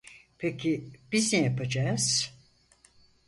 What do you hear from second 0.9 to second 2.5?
biz ne yapacağız?